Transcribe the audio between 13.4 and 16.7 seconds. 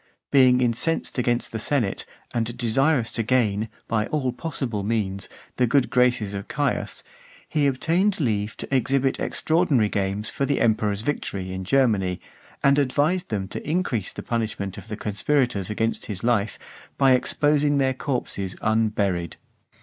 to increase the punishment of the conspirators against his life,